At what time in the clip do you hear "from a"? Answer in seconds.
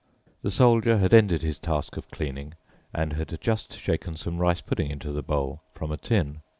5.75-5.97